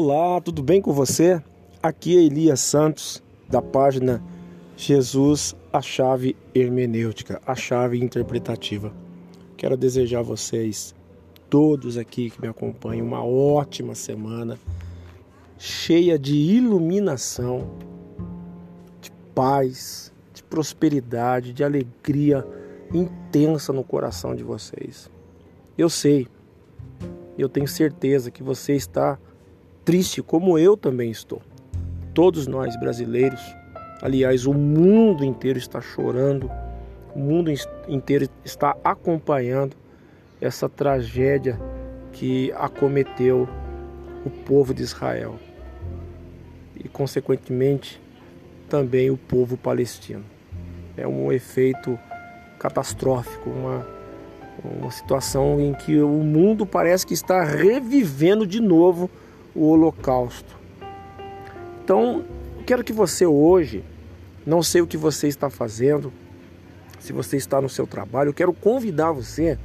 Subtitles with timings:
[0.00, 1.42] Olá, tudo bem com você?
[1.82, 4.22] Aqui é Elias Santos, da página
[4.76, 8.92] Jesus, a chave hermenêutica, a chave interpretativa.
[9.56, 10.94] Quero desejar a vocês,
[11.50, 14.56] todos aqui que me acompanham, uma ótima semana,
[15.58, 17.68] cheia de iluminação,
[19.00, 22.46] de paz, de prosperidade, de alegria
[22.94, 25.10] intensa no coração de vocês.
[25.76, 26.28] Eu sei,
[27.36, 29.18] eu tenho certeza que você está
[29.88, 31.40] triste como eu também estou.
[32.12, 33.40] Todos nós brasileiros,
[34.02, 36.50] aliás, o mundo inteiro está chorando,
[37.14, 37.50] o mundo
[37.88, 39.74] inteiro está acompanhando
[40.42, 41.58] essa tragédia
[42.12, 43.48] que acometeu
[44.26, 45.36] o povo de Israel
[46.76, 47.98] e, consequentemente,
[48.68, 50.24] também o povo palestino.
[50.98, 51.98] É um efeito
[52.58, 53.86] catastrófico, uma,
[54.62, 59.08] uma situação em que o mundo parece que está revivendo de novo
[59.54, 60.56] o Holocausto.
[61.84, 62.24] Então,
[62.66, 63.84] quero que você hoje,
[64.44, 66.12] não sei o que você está fazendo,
[66.98, 69.58] se você está no seu trabalho, eu quero convidar você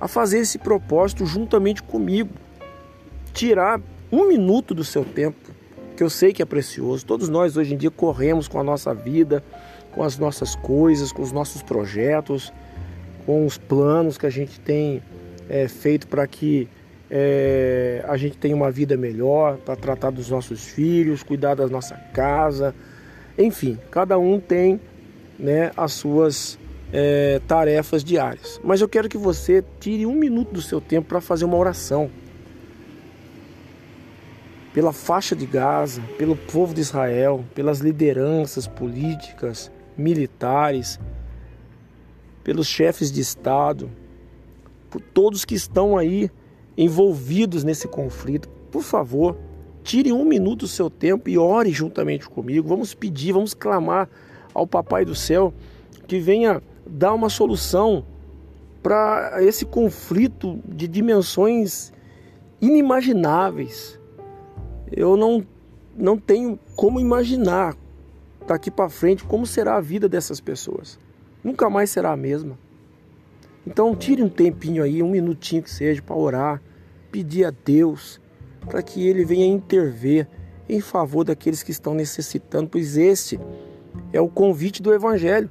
[0.00, 2.30] a fazer esse propósito juntamente comigo.
[3.32, 3.80] Tirar
[4.10, 5.52] um minuto do seu tempo,
[5.96, 7.04] que eu sei que é precioso.
[7.04, 9.44] Todos nós hoje em dia corremos com a nossa vida,
[9.92, 12.52] com as nossas coisas, com os nossos projetos,
[13.24, 15.02] com os planos que a gente tem
[15.48, 16.68] é, feito para que
[17.16, 21.94] é, a gente tenha uma vida melhor, para tratar dos nossos filhos, cuidar da nossa
[22.12, 22.74] casa,
[23.38, 24.80] enfim, cada um tem
[25.38, 26.58] né, as suas
[26.92, 28.60] é, tarefas diárias.
[28.64, 32.10] Mas eu quero que você tire um minuto do seu tempo para fazer uma oração
[34.72, 40.98] pela faixa de Gaza, pelo povo de Israel, pelas lideranças políticas, militares,
[42.42, 43.88] pelos chefes de Estado,
[44.90, 46.28] por todos que estão aí
[46.76, 48.48] envolvidos nesse conflito.
[48.70, 49.36] Por favor,
[49.82, 52.68] tire um minuto do seu tempo e ore juntamente comigo.
[52.68, 54.08] Vamos pedir, vamos clamar
[54.52, 55.52] ao Papai do Céu
[56.06, 58.04] que venha dar uma solução
[58.82, 61.92] para esse conflito de dimensões
[62.60, 63.98] inimagináveis.
[64.92, 65.46] Eu não,
[65.96, 67.76] não tenho como imaginar
[68.46, 70.98] daqui para frente como será a vida dessas pessoas.
[71.42, 72.58] Nunca mais será a mesma.
[73.66, 76.62] Então tire um tempinho aí, um minutinho que seja, para orar,
[77.10, 78.20] pedir a Deus
[78.66, 80.28] para que Ele venha intervir
[80.68, 83.38] em favor daqueles que estão necessitando, pois este
[84.12, 85.50] é o convite do Evangelho.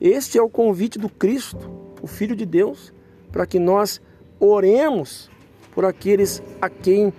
[0.00, 2.92] Este é o convite do Cristo, o Filho de Deus,
[3.30, 4.00] para que nós
[4.38, 5.30] oremos
[5.72, 7.12] por aqueles a quem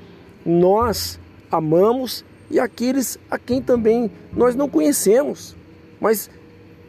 [0.46, 5.56] nós amamos e aqueles a quem também nós não conhecemos,
[6.00, 6.30] mas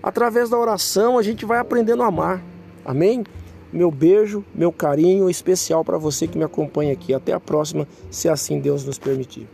[0.02, 2.53] através da oração a gente vai aprendendo a amar.
[2.84, 3.24] Amém?
[3.72, 7.12] Meu beijo, meu carinho especial para você que me acompanha aqui.
[7.12, 9.48] Até a próxima, se assim Deus nos permitir.